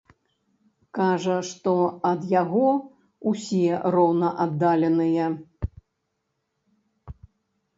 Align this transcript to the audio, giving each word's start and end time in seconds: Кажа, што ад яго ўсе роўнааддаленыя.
Кажа, 0.97 1.33
што 1.49 1.73
ад 2.11 2.23
яго 2.31 2.69
ўсе 3.33 3.77
роўнааддаленыя. 3.97 5.29